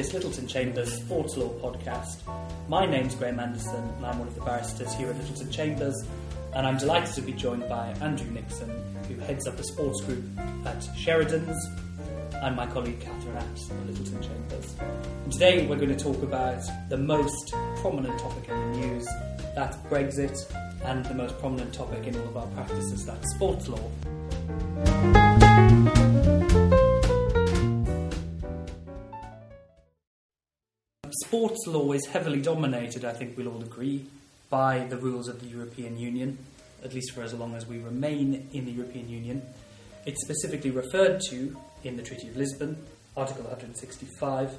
[0.00, 2.20] this Littleton Chambers Sports Law podcast.
[2.70, 5.94] My name's Grahame Anderson, and I'm one of the barristers here at Littleton Chambers.
[6.54, 8.70] And I'm delighted to be joined by Andrew Nixon,
[9.06, 10.24] who heads up the sports group
[10.64, 11.54] at Sheridans,
[12.32, 14.74] and my colleague Katherine Apps at Littleton Chambers.
[15.24, 19.06] And today we're going to talk about the most prominent topic in the news
[19.54, 20.50] that's Brexit,
[20.84, 23.90] and the most prominent topic in all of our practices that's sports law.
[31.12, 34.06] Sports law is heavily dominated, I think we'll all agree,
[34.48, 36.38] by the rules of the European Union,
[36.84, 39.42] at least for as long as we remain in the European Union.
[40.06, 42.76] It's specifically referred to in the Treaty of Lisbon,
[43.16, 44.56] Article 165.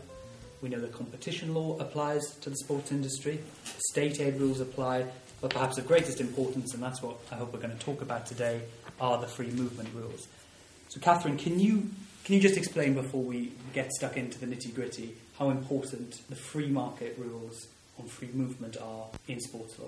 [0.61, 3.39] We know that competition law applies to the sports industry,
[3.89, 5.05] state aid rules apply,
[5.39, 8.25] but perhaps of greatest importance, and that's what I hope we're going to talk about
[8.25, 8.61] today,
[8.99, 10.27] are the free movement rules.
[10.89, 11.89] So, Katherine, can you
[12.23, 16.35] can you just explain before we get stuck into the nitty gritty how important the
[16.35, 17.67] free market rules
[17.99, 19.87] on free movement are in sports law?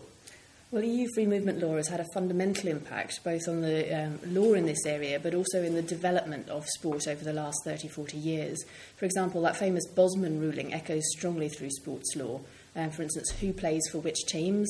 [0.71, 4.53] Well, EU free movement law has had a fundamental impact both on the um, law
[4.53, 8.17] in this area but also in the development of sport over the last 30, 40
[8.17, 8.57] years.
[8.97, 12.41] For example, that famous Bosman ruling echoes strongly through sports law.
[12.75, 14.67] Um, for instance, who plays for which teams,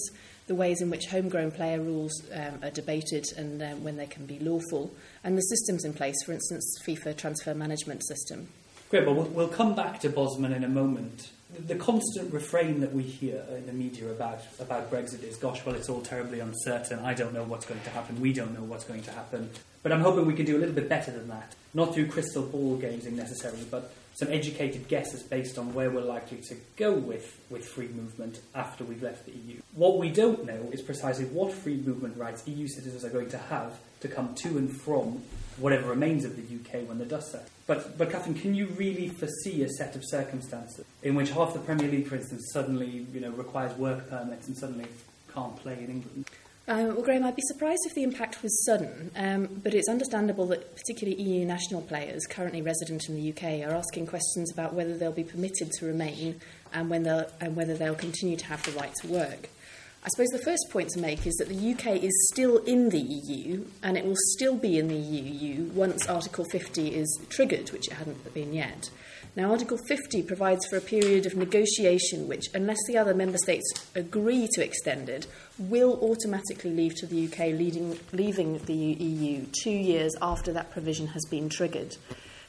[0.47, 4.25] the ways in which homegrown player rules um, are debated and um, when they can
[4.25, 8.47] be lawful, and the systems in place, for instance, FIFA transfer management system.
[8.89, 11.31] Great, well, we'll come back to Bosman in a moment.
[11.59, 15.75] The constant refrain that we hear in the media about, about Brexit is, gosh, well,
[15.75, 16.99] it's all terribly uncertain.
[16.99, 18.19] I don't know what's going to happen.
[18.19, 19.49] We don't know what's going to happen.
[19.83, 21.53] But I'm hoping we can do a little bit better than that.
[21.73, 26.37] Not through crystal ball gazing necessarily, but some educated guesses based on where we're likely
[26.37, 29.59] to go with, with free movement after we've left the EU.
[29.73, 33.37] What we don't know is precisely what free movement rights EU citizens are going to
[33.37, 35.23] have to come to and from
[35.57, 37.49] whatever remains of the UK when the dust settles.
[37.65, 41.59] But, but Katherine, can you really foresee a set of circumstances in which half the
[41.59, 44.87] Premier League, for instance, suddenly you know, requires work permits and suddenly
[45.33, 46.29] can't play in England?
[46.65, 50.45] Um, well, Grahame, I'd be surprised if the impact was sudden, um, but it's understandable
[50.47, 54.97] that particularly EU national players currently resident in the UK are asking questions about whether
[54.97, 56.39] they'll be permitted to remain
[56.71, 59.49] and, when they'll, and whether they'll continue to have the right to work.
[60.05, 62.99] I suppose the first point to make is that the UK is still in the
[62.99, 67.87] EU and it will still be in the EU once Article 50 is triggered, which
[67.87, 68.89] it hadn't been yet.
[69.37, 73.65] Now, Article 50 provides for a period of negotiation which, unless the other member states
[73.95, 75.25] agree to extend it,
[75.57, 81.07] will automatically leave to the UK, leading, leaving the EU two years after that provision
[81.07, 81.95] has been triggered.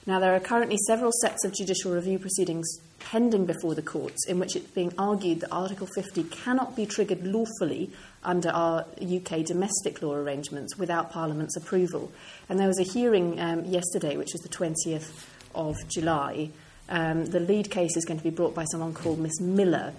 [0.06, 4.38] Now, there are currently several sets of judicial review proceedings pending before the courts in
[4.38, 7.90] which it's being argued that Article 50 cannot be triggered lawfully
[8.22, 12.12] under our UK domestic law arrangements without Parliament's approval.
[12.50, 16.50] And there was a hearing um, yesterday, which was the 20th of July,
[16.88, 19.94] um, the lead case is going to be brought by someone called Miss Miller.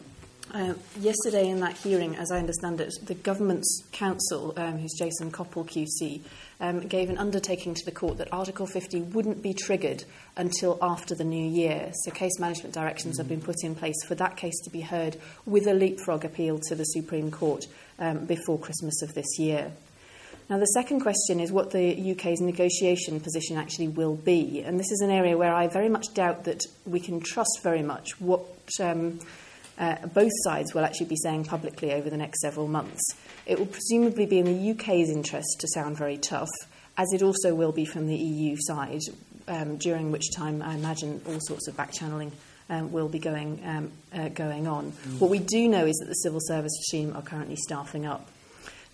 [0.53, 5.31] Uh, yesterday, in that hearing, as I understand it, the government's counsel, um, who's Jason
[5.31, 6.21] Coppel QC,
[6.61, 10.05] um, gave an undertaking to the court that Article 50 wouldn't be triggered
[10.37, 11.91] until after the new year.
[12.03, 15.17] So, case management directions have been put in place for that case to be heard
[15.45, 17.65] with a leapfrog appeal to the Supreme Court
[17.99, 19.71] um, before Christmas of this year.
[20.47, 24.61] Now, the second question is what the UK's negotiation position actually will be.
[24.61, 27.81] And this is an area where I very much doubt that we can trust very
[27.81, 28.45] much what
[28.79, 29.19] um,
[29.77, 33.01] uh, both sides will actually be saying publicly over the next several months.
[33.45, 36.49] It will presumably be in the UK's interest to sound very tough,
[36.97, 39.01] as it also will be from the EU side,
[39.47, 42.31] um, during which time I imagine all sorts of back channeling
[42.69, 44.91] um, will be going, um, uh, going on.
[44.91, 45.19] Mm.
[45.19, 48.29] What we do know is that the civil service regime are currently staffing up.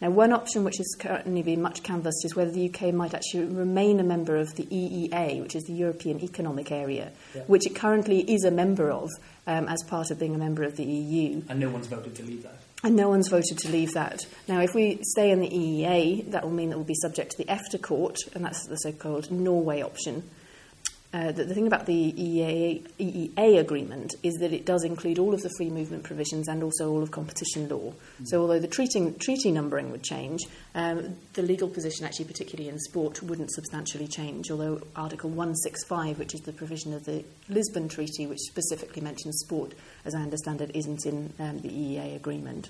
[0.01, 3.45] Now, one option which has currently been much canvassed is whether the UK might actually
[3.45, 7.43] remain a member of the EEA, which is the European Economic Area, yeah.
[7.43, 9.09] which it currently is a member of
[9.45, 11.43] um, as part of being a member of the EU.
[11.47, 12.57] And no one's voted to leave that.
[12.83, 14.25] And no one's voted to leave that.
[14.47, 17.37] Now, if we stay in the EEA, that will mean that we'll be subject to
[17.37, 20.27] the EFTA court, and that's the so called Norway option.
[21.13, 25.33] Uh, the, the, thing about the EEA, EEA, agreement is that it does include all
[25.33, 27.91] of the free movement provisions and also all of competition law.
[28.21, 28.27] Mm.
[28.27, 30.39] So, although the treating, treaty numbering would change,
[30.73, 34.49] um, the legal position, actually, particularly in sport, wouldn't substantially change.
[34.49, 39.73] Although Article 165, which is the provision of the Lisbon Treaty, which specifically mentions sport,
[40.05, 42.69] as I understand it, isn't in um, the EEA agreement.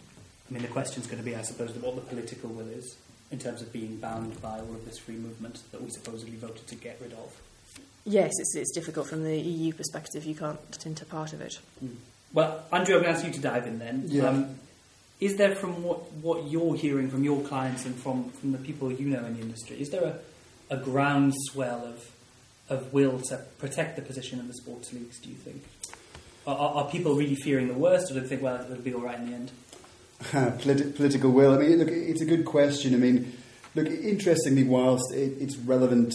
[0.49, 2.97] I mean, the question's going to be, I suppose, what the political will is
[3.29, 6.65] in terms of being bound by all of this free movement that we supposedly voted
[6.65, 7.31] to get rid of.
[8.05, 10.25] Yes, it's, it's difficult from the EU perspective.
[10.25, 11.59] You can't into part of it.
[11.83, 11.95] Mm.
[12.33, 14.05] Well, Andrew, I'm going to ask you to dive in then.
[14.07, 14.27] Yeah.
[14.27, 14.55] Um,
[15.19, 18.91] is there, from what, what you're hearing from your clients and from, from the people
[18.91, 22.11] you know in the industry, is there a, a groundswell of,
[22.69, 25.63] of will to protect the position of the sports leagues, do you think?
[26.47, 29.01] Are, are, people really fearing the worst, or do they think, well, it'll be all
[29.01, 29.51] right in the end?
[30.61, 31.53] Polit- political will.
[31.53, 32.95] I mean, look, it's a good question.
[32.95, 33.37] I mean,
[33.75, 36.13] look, interestingly, whilst it, it's relevant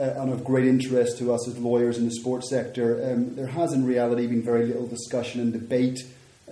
[0.00, 3.72] and of great interest to us as lawyers in the sports sector, um, there has
[3.72, 6.00] in reality been very little discussion and debate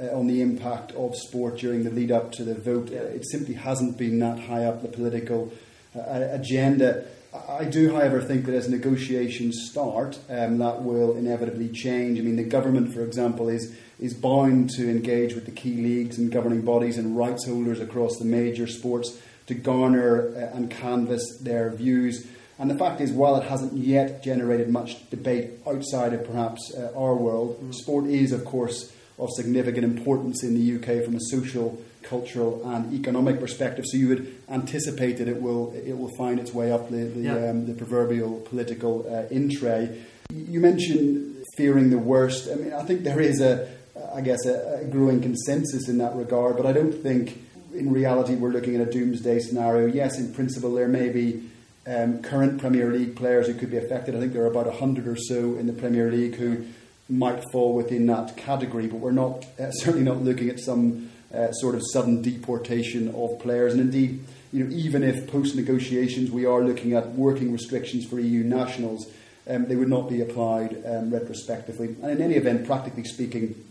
[0.00, 2.90] uh, on the impact of sport during the lead up to the vote.
[2.90, 5.52] Uh, it simply hasn't been that high up the political
[5.96, 7.04] uh, agenda.
[7.48, 12.18] I do, however, think that as negotiations start, um, that will inevitably change.
[12.18, 16.18] I mean, the government, for example, is is bound to engage with the key leagues
[16.18, 21.38] and governing bodies and rights holders across the major sports to garner uh, and canvass
[21.40, 22.26] their views.
[22.58, 26.92] And the fact is, while it hasn't yet generated much debate outside of perhaps uh,
[26.96, 27.74] our world, mm.
[27.74, 32.92] sport is, of course, of significant importance in the UK from a social cultural and
[32.92, 33.84] economic perspective.
[33.86, 37.20] So you would anticipate that it will it will find its way up the the,
[37.20, 37.50] yeah.
[37.50, 40.04] um, the proverbial political uh, in tray.
[40.30, 42.48] You mentioned fearing the worst.
[42.50, 43.68] I mean, I think there is a
[44.14, 47.44] I guess a, a growing consensus in that regard, but I don't think
[47.74, 49.86] in reality we're looking at a doomsday scenario.
[49.86, 51.50] Yes, in principle there may be.
[51.88, 54.14] Um, current Premier League players who could be affected.
[54.14, 56.66] I think there are about 100 or so in the Premier League who
[57.08, 61.50] might fall within that category, but we're not uh, certainly not looking at some uh,
[61.52, 63.72] sort of sudden deportation of players.
[63.72, 68.20] And indeed, you know, even if post negotiations we are looking at working restrictions for
[68.20, 69.10] EU nationals,
[69.48, 71.96] um, they would not be applied um, retrospectively.
[72.02, 73.64] And in any event, practically speaking,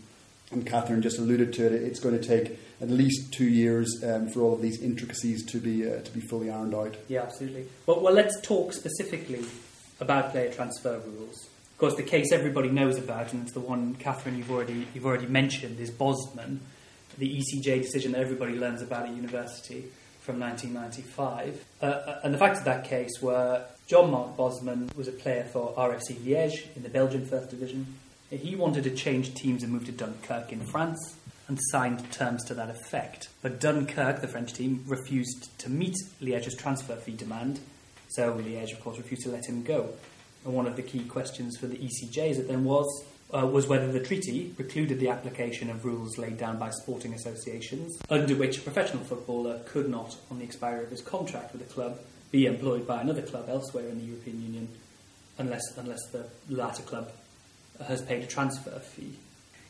[0.50, 4.28] and Katherine just alluded to it, it's going to take at least two years um,
[4.28, 6.96] for all of these intricacies to be uh, to be fully ironed out.
[7.08, 7.66] Yeah, absolutely.
[7.86, 9.44] Well, well, let's talk specifically
[10.00, 11.48] about player transfer rules.
[11.72, 15.06] Of course, the case everybody knows about, and it's the one Katherine you've already you've
[15.06, 16.60] already mentioned, is Bosman
[17.18, 19.84] the ECJ decision that everybody learns about at university
[20.20, 21.64] from 1995.
[21.80, 25.74] Uh, uh, and the facts of that case were Jean-Marc Bosman was a player for
[25.76, 27.86] RFC Liège in the Belgian First Division.
[28.30, 31.16] He wanted to change teams and move to Dunkirk in France
[31.48, 33.28] and signed terms to that effect.
[33.40, 37.60] But Dunkirk, the French team, refused to meet Liège's transfer fee demand,
[38.10, 39.90] so Liège, of course, refused to let him go.
[40.44, 43.90] And one of the key questions for the ECJ is then was uh, was whether
[43.90, 48.60] the treaty precluded the application of rules laid down by sporting associations, under which a
[48.62, 51.98] professional footballer could not, on the expiry of his contract with a club,
[52.30, 54.68] be employed by another club elsewhere in the European Union,
[55.38, 57.10] unless unless the latter club
[57.86, 59.16] has paid a transfer fee.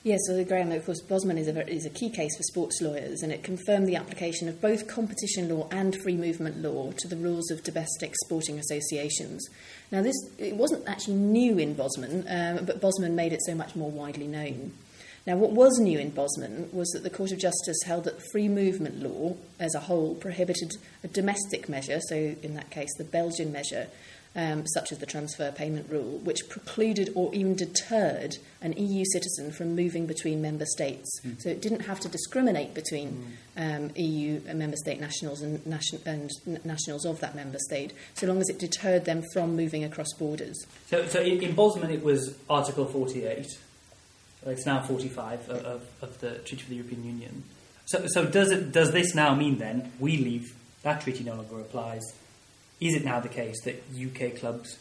[0.04, 3.22] Yes, so Grahame, of course, Bosman is a, is a key case for sports lawyers,
[3.22, 7.16] and it confirmed the application of both competition law and free movement law to the
[7.16, 9.44] rules of domestic sporting associations.
[9.90, 13.74] Now, this it wasn't actually new in Bosman, um, but Bosman made it so much
[13.74, 14.72] more widely known.
[15.26, 18.48] Now, what was new in Bosman was that the Court of Justice held that free
[18.48, 20.72] movement law as a whole prohibited
[21.04, 23.88] a domestic measure, so in that case, the Belgian measure,
[24.36, 29.50] um, such as the transfer payment rule, which precluded or even deterred an EU citizen
[29.50, 31.20] from moving between member states.
[31.24, 31.40] Mm.
[31.40, 33.76] So it didn't have to discriminate between mm.
[33.76, 36.30] um, EU member state nationals and, nation- and
[36.64, 40.66] nationals of that member state, so long as it deterred them from moving across borders.
[40.86, 43.46] So, so in, in Bosman, it was Article 48.
[44.46, 47.42] It's now 45 of, of, of the Treaty of the European Union.
[47.86, 51.58] So, so does, it, does this now mean then we leave, that treaty no longer
[51.58, 52.02] applies,
[52.80, 54.78] is it now the case that UK clubs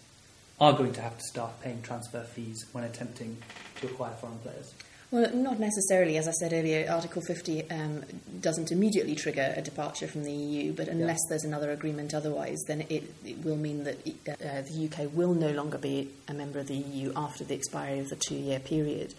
[0.59, 3.37] are going to have to start paying transfer fees when attempting
[3.81, 4.73] to acquire foreign players?
[5.09, 6.17] Well, not necessarily.
[6.17, 8.03] As I said earlier, Article 50 um,
[8.41, 11.29] doesn't immediately trigger a departure from the EU, but unless yeah.
[11.29, 15.51] there's another agreement otherwise, then it, it will mean that uh, the UK will no
[15.51, 19.13] longer be a member of the EU after the expiry of the two year period.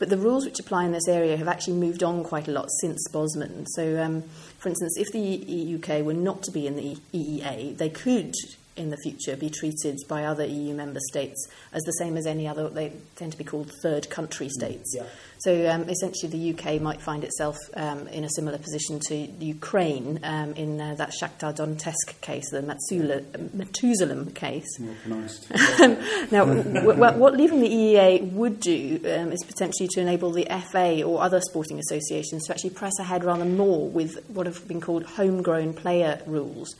[0.00, 2.70] But the rules which apply in this area have actually moved on quite a lot
[2.80, 3.66] since Bosman.
[3.66, 4.22] So, um,
[4.58, 8.34] for instance, if the UK were not to be in the EEA, they could
[8.80, 12.48] in the future be treated by other EU member states as the same as any
[12.48, 14.92] other, they tend to be called third country mm, states.
[14.96, 15.04] Yeah.
[15.38, 20.20] So um, essentially, the UK might find itself um, in a similar position to Ukraine
[20.22, 23.22] um, in uh, that Shakhtar Donetsk case, the Matsula,
[23.56, 24.68] Matuzalem case.
[26.30, 30.46] now, w- w- what leaving the EEA would do um, is potentially to enable the
[30.70, 34.80] FA or other sporting associations to actually press ahead rather more with what have been
[34.80, 36.74] called homegrown player rules.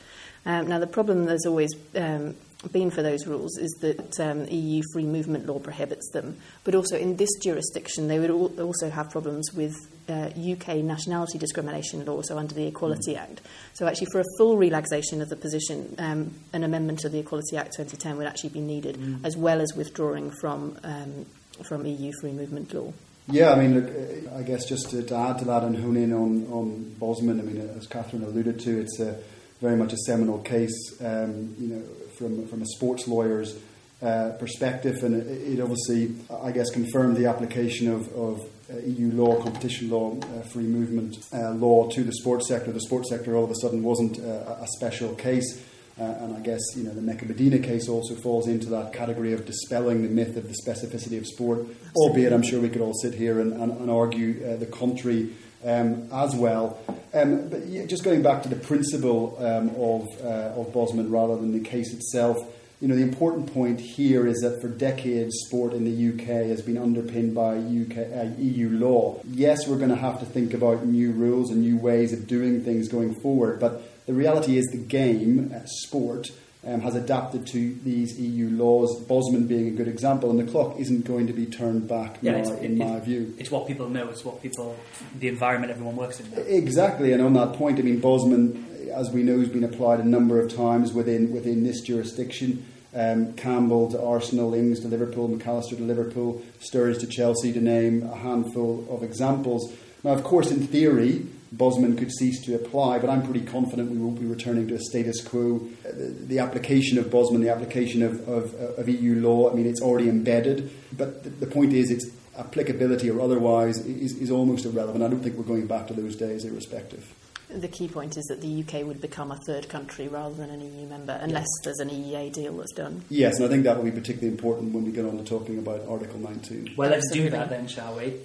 [0.47, 2.35] Um, now, the problem there's always um,
[2.73, 6.97] been for those rules is that um, EU free movement law prohibits them, but also
[6.97, 9.75] in this jurisdiction they would al- also have problems with
[10.09, 13.23] uh, UK nationality discrimination law, so under the Equality mm.
[13.23, 13.41] Act.
[13.75, 17.57] So, actually, for a full relaxation of the position, um, an amendment to the Equality
[17.57, 19.25] Act 2010 would actually be needed, mm.
[19.25, 21.27] as well as withdrawing from um,
[21.65, 22.93] from EU free movement law.
[23.29, 26.13] Yeah, I mean, look, I guess just to, to add to that and hone in
[26.13, 29.19] on, on Bosman, I mean, as Katherine alluded to, it's a
[29.61, 31.83] very much a seminal case, um, you know,
[32.17, 33.59] from, from a sports lawyer's
[34.03, 38.41] uh, perspective, and it, it, obviously, I guess, confirmed the application of, of
[38.73, 42.73] uh, EU law, competition law, uh, free movement uh, law to the sports sector.
[42.73, 45.63] The sports sector all of a sudden wasn't a special case.
[46.01, 49.45] Uh, and I guess you know the Meca-Medina case also falls into that category of
[49.45, 51.59] dispelling the myth of the specificity of sport.
[51.59, 51.95] Absolutely.
[51.97, 55.29] Albeit, I'm sure we could all sit here and, and, and argue uh, the contrary
[55.65, 56.79] um, as well.
[57.13, 61.37] Um, but yeah, just going back to the principle um, of uh, of Bosman rather
[61.37, 62.39] than the case itself.
[62.81, 66.63] You know, the important point here is that for decades, sport in the UK has
[66.63, 69.21] been underpinned by UK, uh, EU law.
[69.29, 72.65] Yes, we're going to have to think about new rules and new ways of doing
[72.65, 76.31] things going forward, but the reality is the game, uh, sport,
[76.67, 80.79] um, has adapted to these EU laws, Bosman being a good example, and the clock
[80.79, 83.35] isn't going to be turned back yeah, now, in my view.
[83.39, 84.77] It's what people know, it's what people,
[85.19, 86.31] the environment everyone works in.
[86.31, 86.43] Now.
[86.43, 90.05] Exactly, and on that point, I mean, Bosman, as we know, has been applied a
[90.05, 92.67] number of times within, within this jurisdiction.
[92.93, 98.03] Um, Campbell to Arsenal, Ings to Liverpool, McAllister to Liverpool, Sturridge to Chelsea, to name
[98.03, 99.73] a handful of examples.
[100.03, 103.99] Now, of course, in theory, Bosman could cease to apply, but I'm pretty confident we
[103.99, 105.69] won't be returning to a status quo.
[105.85, 109.67] Uh, the, the application of Bosman, the application of, of, of, EU law, I mean,
[109.67, 114.65] it's already embedded, but the, the point is its applicability or otherwise is, is almost
[114.65, 115.03] irrelevant.
[115.03, 117.15] I don't think we're going back to those days, irrespective.
[117.49, 120.61] The key point is that the UK would become a third country rather than an
[120.61, 121.65] EU member, unless yes.
[121.65, 123.03] there's an EEA deal that's done.
[123.09, 125.59] Yes, and I think that will be particularly important when we get on to talking
[125.59, 126.75] about Article 19.
[126.77, 127.31] Well, let's Absolutely.
[127.31, 128.21] do that then, shall we?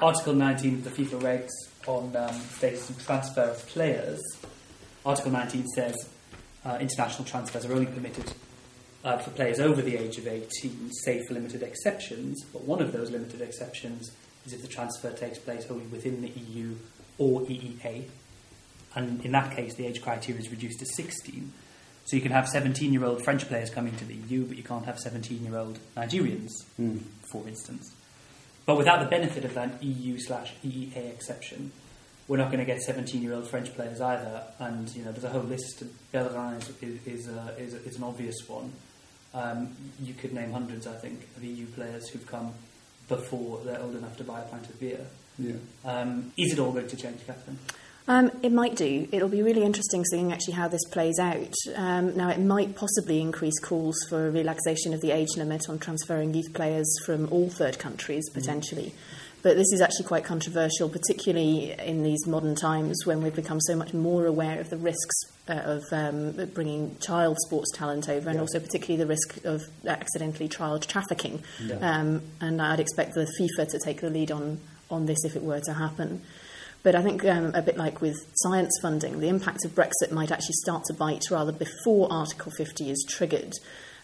[0.00, 1.50] Article 19 of the FIFA regs
[1.86, 4.20] on um, status and transfer of players.
[5.04, 6.08] Article 19 says
[6.64, 8.32] uh, international transfers are only permitted
[9.04, 12.44] uh, for players over the age of 18, save for limited exceptions.
[12.52, 14.10] But one of those limited exceptions
[14.46, 16.76] is if the transfer takes place only within the EU
[17.18, 18.04] or EEA.
[18.94, 21.52] And in that case, the age criteria is reduced to 16.
[22.04, 24.62] So you can have 17 year old French players coming to the EU, but you
[24.62, 27.00] can't have 17 year old Nigerians, mm.
[27.30, 27.94] for instance.
[28.70, 31.72] But without the benefit of that EU slash EEA exception,
[32.28, 34.44] we're not going to get 17 year old French players either.
[34.60, 35.82] And you know, there's a whole list.
[36.12, 36.70] Bellerin is,
[37.04, 38.72] is, uh, is, is, an obvious one.
[39.34, 42.54] Um, you could name hundreds, I think, of EU players who've come
[43.08, 45.04] before they're old enough to buy a pint of beer.
[45.36, 45.54] Yeah.
[45.84, 47.58] Um, is it all going to change, Katherine?
[48.10, 49.06] Um, it might do.
[49.12, 51.54] It'll be really interesting seeing actually how this plays out.
[51.76, 55.78] Um, now, it might possibly increase calls for a relaxation of the age limit on
[55.78, 58.34] transferring youth players from all third countries, mm.
[58.34, 58.86] potentially.
[58.86, 59.42] Mm.
[59.42, 63.76] But this is actually quite controversial, particularly in these modern times when we've become so
[63.76, 65.14] much more aware of the risks
[65.48, 70.48] uh, of um, bringing child sports talent over, and also particularly the risk of accidentally
[70.48, 71.44] child trafficking.
[71.64, 71.76] Yeah.
[71.76, 74.58] Um, and I'd expect the FIFA to take the lead on,
[74.90, 76.22] on this if it were to happen.
[76.82, 80.32] But I think um, a bit like with science funding, the impact of Brexit might
[80.32, 83.52] actually start to bite rather before Article 50 is triggered.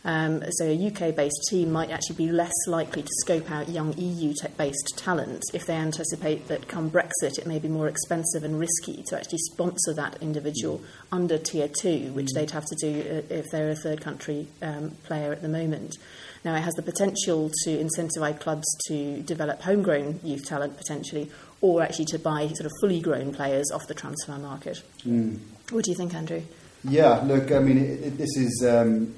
[0.07, 4.95] Um, so a UK-based team might actually be less likely to scope out young EU-based
[4.97, 9.19] talent if they anticipate that come Brexit it may be more expensive and risky to
[9.19, 10.81] actually sponsor that individual
[11.11, 12.35] under Tier 2, which mm.
[12.35, 15.97] they'd have to do uh, if they're a third country um, player at the moment.
[16.47, 21.29] Now, it has the potential to incentivise clubs to develop homegrown youth talent potentially,
[21.61, 24.81] or actually to buy sort of fully grown players off the transfer market.
[25.05, 25.41] Mm.
[25.73, 26.43] What do you think, Andrew?
[26.85, 29.13] Yeah, look, I mean, it, it, this is, um,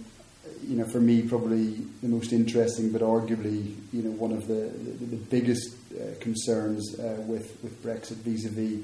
[0.67, 4.73] you know, for me, probably the most interesting, but arguably, you know, one of the,
[4.73, 8.81] the, the biggest uh, concerns uh, with, with Brexit vis a vis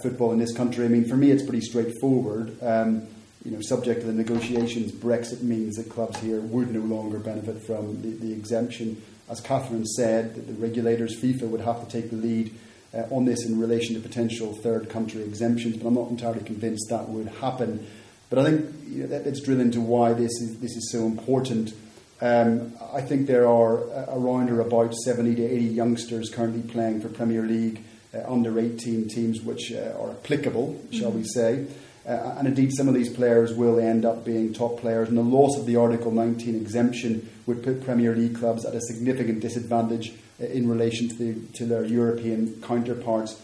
[0.00, 0.84] football in this country.
[0.84, 2.56] I mean, for me, it's pretty straightforward.
[2.62, 3.08] Um,
[3.44, 7.62] you know, subject to the negotiations, Brexit means that clubs here would no longer benefit
[7.66, 9.02] from the, the exemption.
[9.28, 12.54] As Katherine said, the regulators, FIFA, would have to take the lead
[12.94, 16.86] uh, on this in relation to potential third country exemptions, but I'm not entirely convinced
[16.88, 17.86] that would happen.
[18.30, 21.74] But I think you know, let's drill into why this is, this is so important.
[22.20, 23.74] Um, I think there are
[24.08, 27.82] around or about 70 to 80 youngsters currently playing for Premier League
[28.14, 31.18] uh, under 18 teams, which uh, are applicable, shall mm-hmm.
[31.18, 31.66] we say.
[32.06, 35.08] Uh, and indeed, some of these players will end up being top players.
[35.08, 38.80] And the loss of the Article 19 exemption would put Premier League clubs at a
[38.82, 43.40] significant disadvantage uh, in relation to, the, to their European counterparts.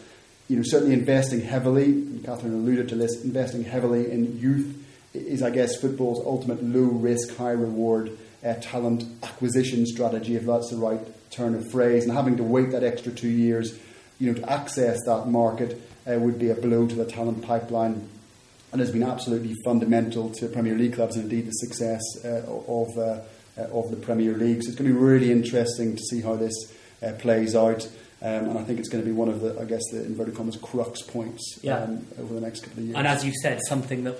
[0.48, 4.76] You know, certainly investing heavily, and Katherine alluded to this, investing heavily in youth
[5.14, 10.70] is, I guess, football's ultimate low risk, high reward uh, talent acquisition strategy, if that's
[10.70, 11.00] the right
[11.30, 12.04] turn of phrase.
[12.04, 13.78] And having to wait that extra two years,
[14.18, 18.08] you know, to access that market uh, would be a blow to the talent pipeline
[18.72, 22.96] and has been absolutely fundamental to Premier League clubs and indeed the success uh, of,
[22.96, 23.20] uh,
[23.58, 24.62] uh, of the Premier League.
[24.62, 26.54] So it's going to be really interesting to see how this
[27.02, 27.88] uh, plays out.
[28.22, 30.36] Um, and I think it's going to be one of the, I guess, the inverted
[30.36, 31.78] commas crux points yeah.
[31.78, 32.96] um, over the next couple of years.
[32.96, 34.18] And as you said, something that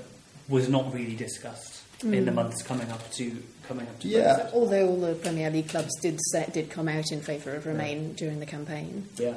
[0.49, 3.37] was not really discussed in the months coming up to
[3.69, 4.39] coming up to Yeah.
[4.39, 4.55] Brexit.
[4.55, 8.15] Although all the Premier League clubs did set, did come out in favour of Remain
[8.15, 9.07] during the campaign.
[9.17, 9.35] Yeah.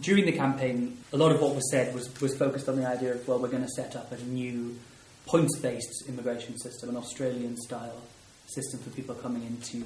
[0.00, 3.14] During the campaign, a lot of what was said was, was focused on the idea
[3.14, 4.78] of, well, we're going to set up a new
[5.26, 8.00] points based immigration system, an Australian style
[8.46, 9.84] system for people coming into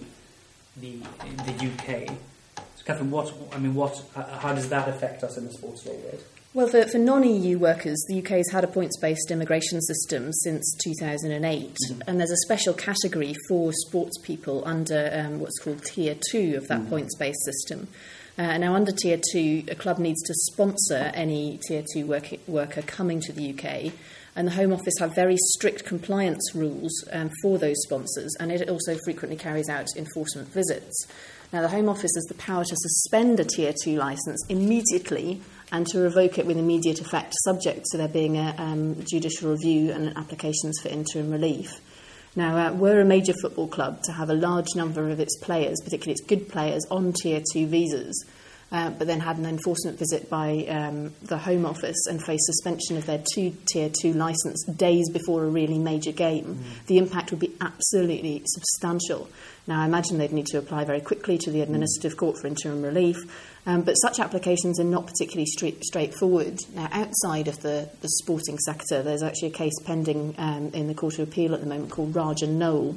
[0.77, 0.99] the,
[1.45, 2.09] the UK.
[2.77, 6.23] So, Katherine, what, I mean, what, how does that affect us in the sports world?
[6.57, 10.33] Well, for, for non EU workers, the UK has had a points based immigration system
[10.33, 16.17] since 2008, and there's a special category for sports people under um, what's called Tier
[16.31, 17.89] 2 of that points based system.
[18.39, 22.83] Uh, now, under Tier 2, a club needs to sponsor any Tier 2 work- worker
[22.83, 23.93] coming to the UK,
[24.35, 28.69] and the Home Office have very strict compliance rules um, for those sponsors, and it
[28.69, 31.07] also frequently carries out enforcement visits.
[31.51, 35.41] Now, the Home Office has the power to suspend a Tier 2 licence immediately
[35.73, 39.93] and to revoke it with immediate effect, subject to there being a um, judicial review
[39.93, 41.81] and applications for interim relief.
[42.37, 45.81] Now, uh, were a major football club to have a large number of its players,
[45.83, 48.27] particularly its good players, on Tier 2 visas,
[48.73, 52.97] uh, but then had an enforcement visit by um, the Home Office and faced suspension
[52.97, 57.41] of their two Tier 2 licence days before a really major game, the impact would
[57.41, 59.29] be absolutely substantial.
[59.69, 62.83] Now, I imagine they'd need to apply very quickly to the Administrative Court for interim
[62.83, 63.17] relief,
[63.67, 66.59] um, but such applications are not particularly straight, straightforward.
[66.75, 70.95] Now, outside of the, the sporting sector, there's actually a case pending um, in the
[70.95, 72.97] Court of Appeal at the moment called Raj and Knoll,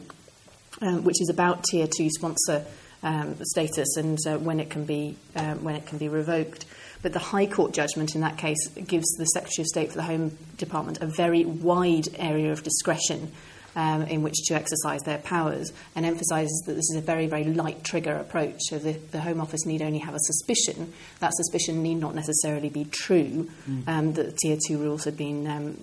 [0.81, 2.65] um, which is about tier two sponsor
[3.03, 6.65] um, status and uh, when it can be um, when it can be revoked.
[7.01, 10.03] But the High Court judgment in that case gives the Secretary of State for the
[10.03, 13.31] Home Department a very wide area of discretion
[13.75, 17.45] um, in which to exercise their powers and emphasises that this is a very, very
[17.45, 18.59] light trigger approach.
[18.69, 20.93] So the, the Home Office need only have a suspicion.
[21.19, 23.49] That suspicion need not necessarily be true
[23.87, 25.77] um, that the Tier 2 rules had been, um,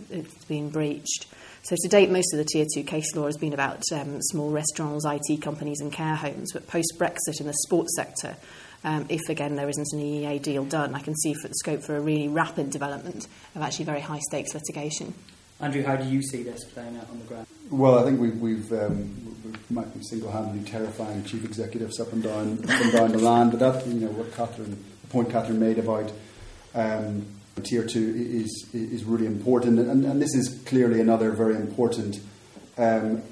[0.49, 1.27] been breached.
[1.67, 4.53] So to date, most of the Tier 2 case law has been about um, small
[4.53, 6.53] restaurants, IT companies and care homes.
[6.53, 8.37] But post-Brexit in the sports sector,
[8.85, 11.83] um, if again there isn't an EEA deal done, I can see for the scope
[11.83, 15.13] for a really rapid development of actually very high stakes litigation.
[15.59, 17.49] Andrew, how do you see this playing out on the ground?
[17.69, 22.23] Well, I think we've, we've um, we might be single-handedly terrifying chief executives up and
[22.23, 23.51] down up and down the land.
[23.51, 26.13] But that, you know, what Katherine, the point Katherine made about
[26.77, 27.27] um,
[27.63, 32.21] tier two is is really important, and, and this is clearly another very important.
[32.79, 33.23] Um,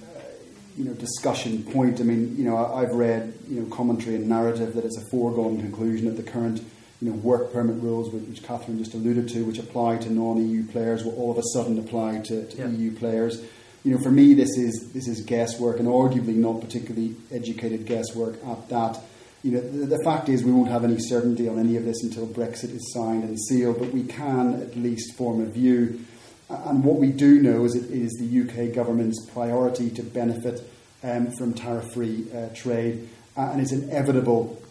[0.76, 2.00] you know, discussion point.
[2.00, 5.60] I mean, you know, I've read you know commentary and narrative that it's a foregone
[5.60, 6.64] conclusion that the current
[7.00, 10.66] you know work permit rules, which which Katherine just alluded to, which apply to non-EU
[10.66, 12.68] players, will all of a sudden apply to, to Yeah.
[12.68, 13.40] EU players.
[13.84, 18.36] You know, for me, this is this is guesswork, and arguably not particularly educated guesswork
[18.44, 18.98] at that.
[19.44, 22.02] You know, the, the fact is we won't have any certainty on any of this
[22.02, 26.00] until Brexit is signed and sealed, but we can at least form a view.
[26.48, 30.66] And what we do know is it is the UK government's priority to benefit
[31.02, 34.62] um, from tariff-free uh, trade, uh, and it's inevitable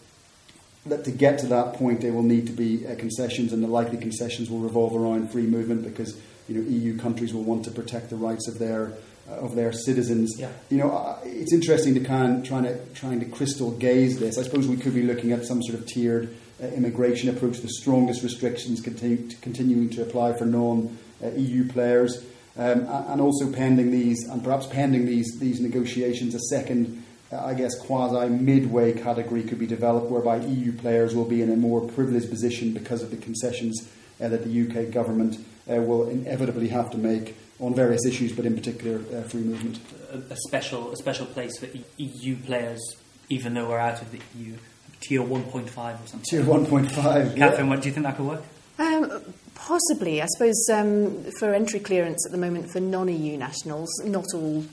[0.87, 3.67] that to get to that point there will need to be uh, concessions, and the
[3.67, 7.71] likely concessions will revolve around free movement because you know EU countries will want to
[7.71, 8.93] protect the rights of their
[9.27, 10.35] of their citizens.
[10.37, 10.51] Yeah.
[10.69, 14.37] You know, uh, it's interesting to kind of trying to trying to crystal gaze this.
[14.37, 17.59] I suppose we could be looking at some sort of tiered uh, immigration approach.
[17.59, 22.25] The strongest restrictions continue, continuing to apply for non uh, EU players,
[22.57, 27.03] um, and also pending these, and perhaps pending these these negotiations, a second.
[27.33, 31.51] uh, I guess quasi midway category could be developed whereby EU players will be in
[31.51, 33.89] a more privileged position because of the concessions
[34.21, 35.37] uh, that the UK government
[35.69, 39.79] uh, will inevitably have to make on various issues, but in particular uh, free movement.
[40.11, 42.81] A, a special a special place for E- EU players,
[43.29, 44.55] even though we're out of the EU,
[45.01, 46.21] tier 1.5 or something.
[46.29, 47.37] Tier 1.5.
[47.37, 48.43] Katherine, what do you think that could work?
[48.79, 49.21] Um,
[49.55, 50.21] possibly.
[50.21, 54.65] I suppose um, for entry clearance at the moment for non EU nationals, not all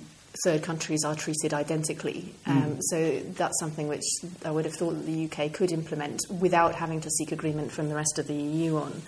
[0.45, 2.35] third countries are treated identically.
[2.47, 4.05] Um, So that's something which
[4.45, 7.89] I would have thought that the UK could implement without having to seek agreement from
[7.89, 9.03] the rest of the EU on.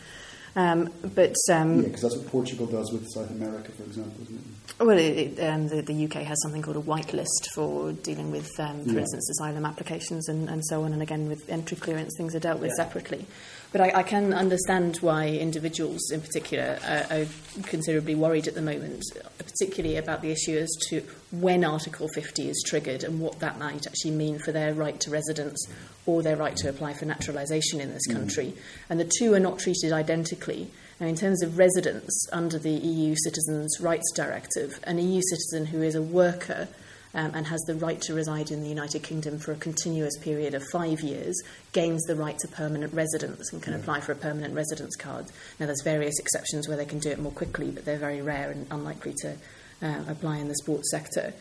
[0.54, 4.36] Um, but um, Yeah, because that's what Portugal does with South America, for example, isn't
[4.36, 4.44] it?
[4.84, 8.50] Well, it, it, um, the, the UK has something called a whitelist for dealing with,
[8.58, 9.00] um, for Yeah.
[9.00, 10.92] instance, asylum applications and, and so on.
[10.92, 12.84] And again, with entry clearance, things are dealt with Yeah.
[12.84, 13.26] separately.
[13.72, 17.26] But I, I can understand why individuals, in particular, are, are
[17.64, 19.02] considerably worried at the moment,
[19.38, 23.86] particularly about the issue as to when Article 50 is triggered and what that might
[23.86, 25.66] actually mean for their right to residence
[26.04, 28.12] or their right to apply for naturalisation in this hmm.
[28.12, 28.54] country.
[28.90, 30.70] And the two are not treated identically.
[31.00, 35.82] Now, in terms of residence under the EU Citizens' Rights Directive, an EU citizen who
[35.82, 36.68] is a worker
[37.14, 40.54] um, and has the right to reside in the United Kingdom for a continuous period
[40.54, 41.40] of five years
[41.72, 45.26] gains the right to permanent residence and can apply for a permanent residence card.
[45.58, 48.50] Now, there's various exceptions where they can do it more quickly, but they're very rare
[48.50, 49.36] and unlikely to
[49.82, 51.34] uh, apply in the sports sector.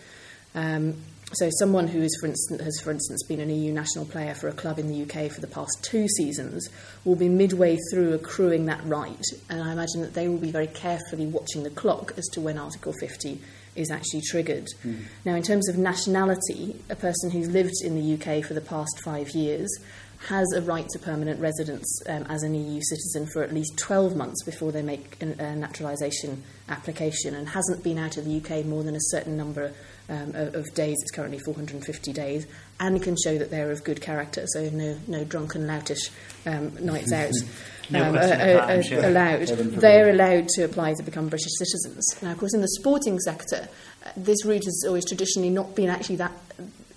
[0.54, 0.96] Um,
[1.34, 4.50] so someone who is, for instance, has, for instance, been an EU national player for
[4.50, 6.68] a club in the UK for the past two seasons
[7.06, 10.68] will be midway through accruing that right, and I imagine that they will be very
[10.68, 13.40] carefully watching the clock as to when Article 50
[13.76, 14.68] is actually triggered.
[14.86, 15.04] Mm.
[15.26, 19.02] Now, in terms of nationality, a person who's lived in the UK for the past
[19.04, 19.70] five years
[20.28, 24.16] has a right to permanent residence um, as an EU citizen for at least 12
[24.16, 28.64] months before they make a, a naturalisation application and hasn't been out of the UK
[28.66, 29.74] more than a certain number
[30.10, 30.98] um, of, days.
[31.02, 32.48] It's currently 450 days
[32.80, 36.10] and can show that they're of good character, so no, no drunken, loutish
[36.46, 37.32] um, nights out.
[37.90, 39.06] no um, are, sure.
[39.06, 39.48] allowed.
[39.48, 42.06] They're allowed to apply to become British citizens.
[42.22, 43.68] Now, of course, in the sporting sector,
[44.06, 46.32] uh, this route has always traditionally not been actually that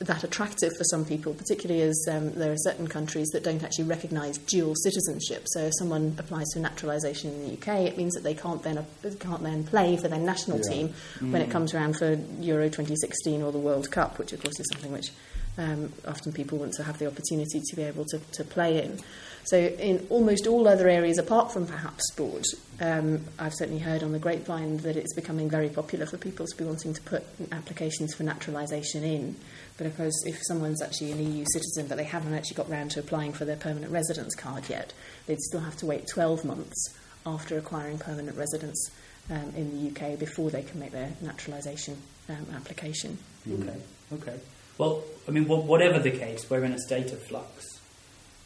[0.05, 3.85] that attractive for some people, particularly as um, there are certain countries that don't actually
[3.85, 5.45] recognise dual citizenship.
[5.47, 8.85] So if someone applies for naturalisation in the UK, it means that they can't then
[9.21, 10.71] can't then play for their national yeah.
[10.71, 11.33] team mm.
[11.33, 14.67] when it comes around for Euro 2016 or the World Cup, which of course is
[14.73, 15.11] something which
[15.59, 18.99] um, often people want to have the opportunity to be able to, to play in.
[19.45, 22.47] So, in almost all other areas apart from perhaps sport,
[22.81, 26.57] um, I've certainly heard on the grapevine that it's becoming very popular for people to
[26.57, 29.37] be wanting to put applications for naturalisation in.
[29.77, 32.93] But of course, if someone's actually an EU citizen but they haven't actually got round
[32.93, 34.93] to applying for their permanent residence card yet,
[35.27, 38.91] they'd still have to wait 12 months after acquiring permanent residence
[39.31, 41.97] um, in the UK before they can make their naturalisation
[42.29, 43.19] um, application.
[43.51, 43.77] Okay,
[44.13, 44.39] okay.
[44.79, 47.81] Well, I mean, whatever the case, we're in a state of flux.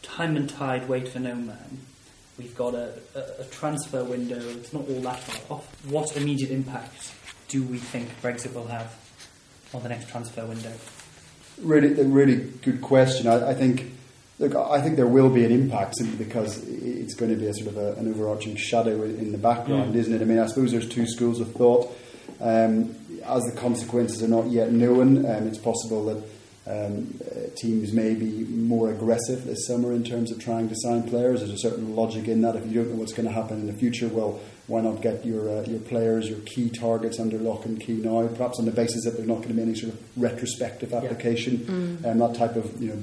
[0.03, 1.81] Time and tide wait for no man.
[2.39, 5.85] We've got a, a, a transfer window, it's not all that far off.
[5.87, 7.13] What immediate impact
[7.49, 8.97] do we think Brexit will have
[9.75, 10.73] on the next transfer window?
[11.63, 13.27] Really, a really good question.
[13.27, 13.91] I, I, think,
[14.39, 17.55] look, I think there will be an impact simply because it's going to be a
[17.55, 19.99] sort of a, an overarching shadow in the background, mm.
[19.99, 20.23] isn't it?
[20.23, 21.97] I mean, I suppose there's two schools of thought.
[22.41, 22.95] Um,
[23.25, 26.23] as the consequences are not yet known, um, it's possible that
[26.69, 31.03] um, uh, teams may be more aggressive this summer in terms of trying to sign
[31.09, 31.41] players.
[31.41, 32.57] There's a certain logic in that.
[32.57, 35.25] If you don't know what's going to happen in the future, well, why not get
[35.25, 38.27] your uh, your players, your key targets under lock and key now?
[38.29, 41.61] Perhaps on the basis that there's not going to be any sort of retrospective application,
[41.61, 41.67] yeah.
[41.67, 42.05] mm.
[42.05, 43.03] and that type of you know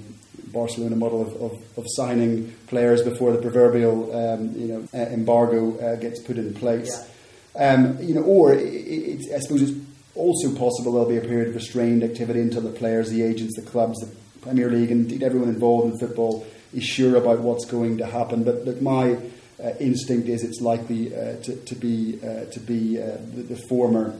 [0.53, 5.95] Barcelona model of, of, of signing players before the proverbial um, you know embargo uh,
[5.95, 6.91] gets put in place.
[6.91, 7.11] Yeah.
[7.57, 9.71] Um, you know, or it, it, I suppose it's
[10.15, 13.69] also possible there'll be a period of restrained activity until the players, the agents, the
[13.69, 17.97] clubs, the Premier League, and indeed everyone involved in football is sure about what's going
[17.97, 18.43] to happen.
[18.43, 19.17] But, my
[19.63, 23.61] uh, instinct is it's likely uh, to, to, be uh, to be uh, the, the,
[23.69, 24.17] former,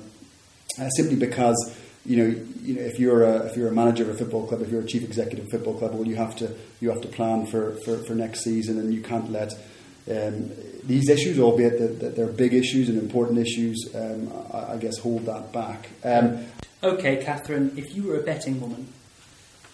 [0.80, 4.10] uh, simply because you know, you know if you're a if you're a manager of
[4.10, 6.36] a football club, if you're a chief executive of a football club, well, you have
[6.38, 9.52] to you have to plan for, for, for next season, and you can't let
[10.10, 10.52] um,
[10.86, 14.98] these issues, albeit that, that, they're big issues and important issues, um, I, I, guess
[14.98, 15.90] hold that back.
[16.04, 16.46] Um,
[16.84, 18.88] okay, Katherine, if you were a betting woman,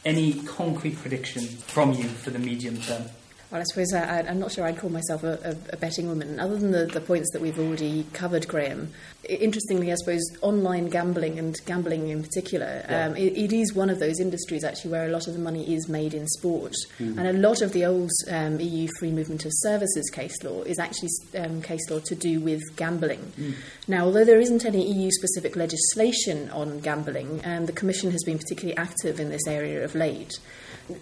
[0.06, 3.04] any concrete prediction from you for the medium term?
[3.52, 6.40] Well, I suppose I, am not sure I'd call myself a, a, a, betting woman.
[6.40, 8.88] Other than the, the points that we've already covered, Grahame,
[9.28, 13.08] interestingly, I suppose online gambling and gambling in particular, yeah.
[13.08, 15.76] um, it, it is one of those industries actually where a lot of the money
[15.76, 16.72] is made in sport.
[16.98, 17.18] Mm.
[17.18, 20.80] And a lot of the old um, EU free movement of services case law is
[20.80, 23.34] actually um, case law to do with gambling.
[23.38, 23.56] Mm.
[23.86, 28.38] Now, although there isn't any EU specific legislation on gambling, um, the Commission has been
[28.38, 30.40] particularly active in this area of late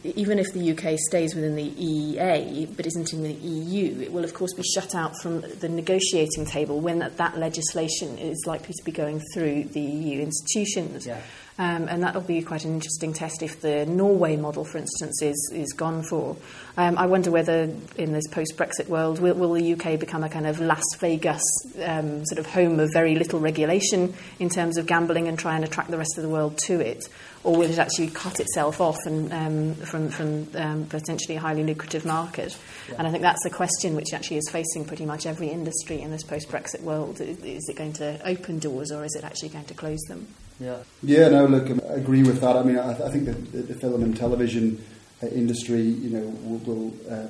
[0.04, 2.39] even if the UK stays within the EEA
[2.76, 6.46] but isn't in the EU, it will of course be shut out from the negotiating
[6.46, 11.06] table when that, that legislation is likely to be going through the EU institutions.
[11.06, 11.22] Yeah.
[11.60, 15.22] Um, and that will be quite an interesting test if the Norway model, for instance,
[15.22, 16.38] is, is gone for.
[16.78, 17.64] Um, I wonder whether
[17.98, 21.44] in this post Brexit world, will, will, the UK become a kind of Las Vegas
[21.84, 25.66] um, sort of home of very little regulation in terms of gambling and try and
[25.66, 27.10] attract the rest of the world to it?
[27.44, 31.66] Or will it actually cut itself off and, um, from, from um, potentially a highly
[31.66, 32.58] lucrative market?
[32.88, 32.96] Yeah.
[33.00, 36.12] And I think that's the question which actually is facing pretty much every industry in
[36.12, 37.20] this post Brexit world.
[37.20, 40.26] Is it going to open doors or is it actually going to close them?
[40.60, 40.78] Yeah.
[41.02, 42.58] Yeah, no, look, I agree with that.
[42.58, 44.84] I mean, I, I think that the, the, film and television
[45.24, 47.28] uh, industry, you know, will, will uh,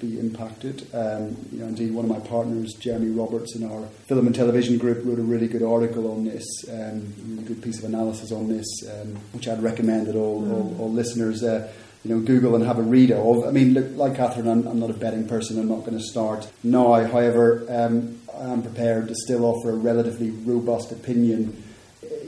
[0.00, 0.88] be impacted.
[0.92, 4.78] Um, you know, indeed, one of my partners, Jeremy Roberts, in our film and television
[4.78, 8.48] group, wrote a really good article on this, um, really good piece of analysis on
[8.48, 10.52] this, um, which I'd recommend that all, mm.
[10.52, 11.42] all, all, listeners.
[11.42, 11.72] Uh,
[12.04, 13.44] you know, Google and have a read of.
[13.46, 15.60] I mean, look, like Katherine, I'm, I'm, not a betting person.
[15.60, 16.94] I'm not going to start now.
[16.94, 21.61] However, um, I'm prepared to still offer a relatively robust opinion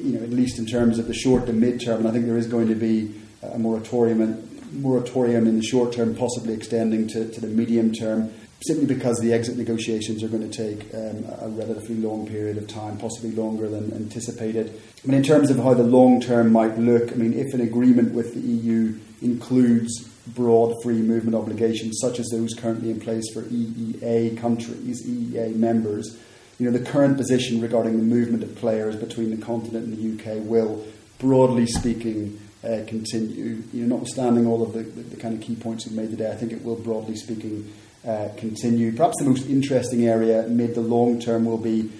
[0.04, 2.36] you know, at least in terms of the short to mid-term, and I think there
[2.36, 7.28] is going to be a moratorium, and moratorium in the short term, possibly extending to,
[7.30, 8.30] to the medium term.
[8.66, 12.66] simply because the exit negotiations are going to take um, a relatively long period of
[12.66, 14.80] time, possibly longer than anticipated.
[15.02, 17.60] I mean, in terms of how the long term might look, I mean, if an
[17.60, 23.24] agreement with the EU includes broad free movement obligations, such as those currently in place
[23.32, 26.18] for EEA countries, EEA members,
[26.58, 30.24] you know, the current position regarding the movement of players between the continent and the
[30.24, 30.84] UK will,
[31.18, 33.62] broadly speaking, uh, continue.
[33.72, 36.30] You know, notwithstanding all of the, the, the, kind of key points we've made today,
[36.30, 37.72] I think it will, broadly speaking,
[38.06, 38.92] uh, continue.
[38.92, 41.90] Perhaps the most interesting area mid the long term will be,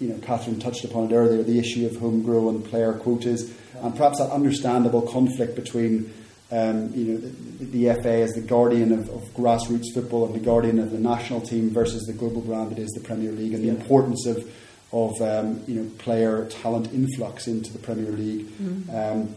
[0.00, 4.18] you know, Katherine touched upon it earlier, the issue of homegrown player quotas, and perhaps
[4.18, 6.12] that understandable conflict between
[6.52, 10.44] um, you know, the, the, FA as the guardian of, of, grassroots football and the
[10.44, 13.64] guardian of the national team versus the global brand that is the Premier League, and
[13.64, 14.46] the importance of
[14.92, 18.46] of um, you know player talent influx into the Premier League.
[18.46, 18.94] Mm-hmm.
[18.94, 19.34] Um,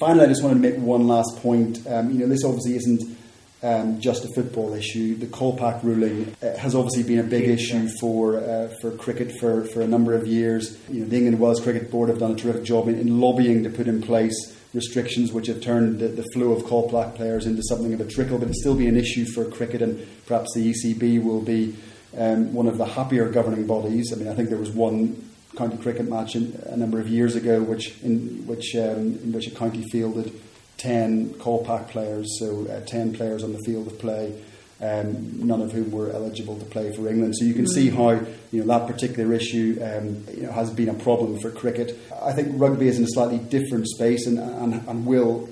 [0.00, 1.86] finally, I just wanted to make one last point.
[1.86, 3.18] Um, you know, this obviously isn't.
[3.60, 5.16] Um, just a football issue.
[5.16, 9.64] The Kolpak ruling uh, has obviously been a big issue for uh, for cricket for,
[9.64, 10.78] for a number of years.
[10.88, 13.64] You know, the England Wales Cricket Board have done a terrific job in, in lobbying
[13.64, 17.62] to put in place restrictions which have turned the, the flow of Kolpak players into
[17.62, 20.72] something of a trickle, but it'll still be an issue for cricket, and perhaps the
[20.72, 21.76] ECB will be
[22.16, 24.12] um, one of the happier governing bodies.
[24.12, 27.34] I mean, I think there was one county cricket match in, a number of years
[27.34, 30.32] ago, which in which um, in which a county fielded
[30.76, 34.34] ten Kolpak players, so uh, ten players on the field of play
[34.80, 37.36] um, none of whom were eligible to play for England.
[37.36, 37.74] So you can mm.
[37.74, 38.10] see how
[38.52, 41.98] you know that particular issue um, you know, has been a problem for cricket.
[42.22, 45.48] I think rugby is in a slightly different space and, and, and will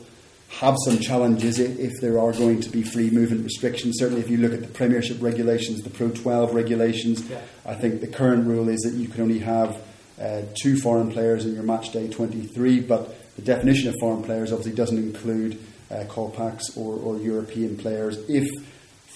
[0.49, 3.97] have some challenges if there are going to be free movement restrictions.
[3.99, 7.41] Certainly, if you look at the Premiership regulations, the Pro 12 regulations, yeah.
[7.65, 9.83] I think the current rule is that you can only have
[10.21, 14.53] uh, two foreign players in your match day 23, but the definition of foreign players
[14.53, 15.59] obviously doesn't include
[15.91, 18.19] uh, Kolpaks or, or European players.
[18.29, 18.49] If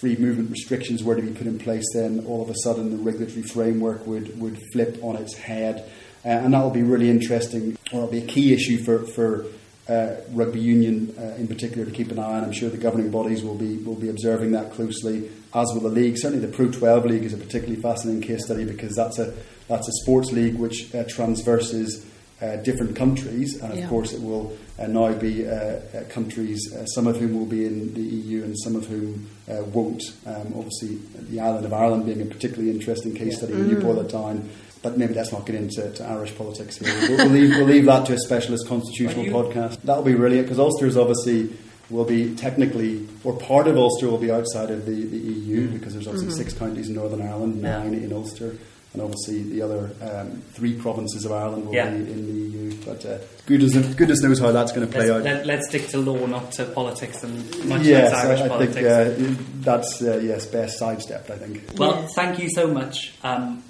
[0.00, 2.96] free movement restrictions were to be put in place, then all of a sudden the
[2.96, 5.90] regulatory framework would, would flip on its head.
[6.24, 9.46] Uh, and that will be really interesting, or it'll be a key issue for, for
[9.88, 12.44] uh, rugby union uh, in particular to keep an eye on.
[12.44, 15.88] I'm sure the governing bodies will be, will be observing that closely, as will the
[15.88, 16.16] league.
[16.16, 19.34] Certainly the Pro 12 League is a particularly fascinating case study because that's a,
[19.68, 22.06] that's a sports league which uh, transverses
[22.42, 23.88] uh, different countries, and of yeah.
[23.88, 27.66] course it will uh, now be uh, uh countries, uh, some of whom will be
[27.66, 30.02] in the EU and some of whom uh, won't.
[30.26, 30.98] Um, obviously,
[31.28, 33.38] the island of Ireland being a particularly interesting case yeah.
[33.38, 33.70] study when mm.
[33.70, 34.48] you boil it down.
[34.82, 36.88] But maybe let's not get into Irish politics here.
[37.02, 39.82] We'll, we'll, leave, we'll leave that to a specialist constitutional podcast.
[39.82, 41.54] That'll be brilliant because Ulster is obviously
[41.90, 45.72] will be technically, or part of Ulster will be outside of the, the EU mm.
[45.74, 46.38] because there's obviously mm-hmm.
[46.38, 48.06] six counties in Northern Ireland, nine yeah.
[48.06, 48.56] in Ulster
[48.92, 51.90] and obviously the other um, three provinces of Ireland will yeah.
[51.90, 52.74] be in the EU.
[52.84, 55.46] But uh, goodness, goodness knows how that's going to play let's, out.
[55.46, 58.74] Let, us stick to law, not to politics, and much yes, Irish I, I politics.
[58.74, 61.30] Think, uh, that's uh, yes, best sidestepped.
[61.30, 61.62] I think.
[61.76, 62.14] Well, yes.
[62.14, 63.12] thank you so much.
[63.22, 63.62] Um,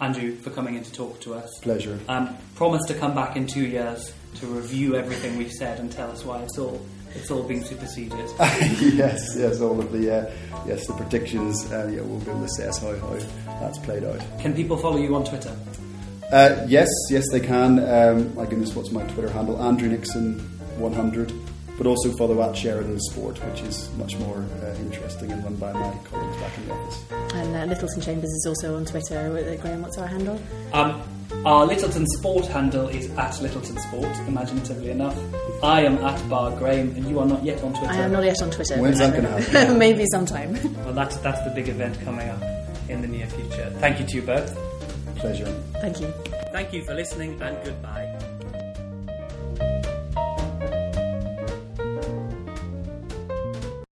[0.00, 1.58] Andrew, for coming in to talk to us.
[1.60, 1.98] Pleasure.
[2.08, 6.10] Um, promise to come back in two years to review everything we've said and tell
[6.10, 6.84] us why it's all
[7.14, 8.28] it's all been superseded.
[8.40, 10.30] yes, yes, all of the uh,
[10.66, 11.70] yes the predictions.
[11.70, 13.14] Uh, yeah, we'll be able to assess how, how
[13.60, 14.20] that's played out.
[14.40, 15.56] Can people follow you on Twitter?
[16.32, 17.78] Uh, yes, yes, they can.
[17.78, 19.62] Um, my goodness, what's my Twitter handle?
[19.62, 20.38] Andrew Nixon
[20.78, 21.32] 100
[21.76, 25.72] but also follow at Sheridan Sport, which is much more uh, interesting and run by
[25.72, 27.04] my colleagues back in the office.
[27.34, 29.18] And uh, Littleton Chambers is also on Twitter.
[29.18, 30.40] Uh, Grahame, what's our handle?
[30.72, 31.02] Um,
[31.44, 35.18] our Littleton Sport handle is at Littleton Sport, imaginatively enough.
[35.62, 37.92] I am at Bar Graham, and you are not yet on Twitter.
[37.92, 38.80] I am not yet on Twitter.
[38.80, 39.78] When's that going to happen?
[39.78, 40.52] Maybe sometime.
[40.84, 42.53] well, that's, that's the big event coming up
[42.88, 43.70] in the near future.
[43.78, 44.54] Thank you to you both.
[45.16, 45.46] Pleasure.
[45.80, 46.08] Thank you.
[46.52, 48.13] Thank you for listening, and goodbye.